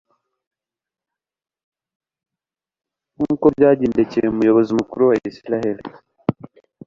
nk'uko 3.15 3.45
byagendekcye 3.55 4.21
umuyobozi 4.33 4.71
mukuru 4.79 5.01
wa 5.09 5.15
Isiraeli; 5.29 5.83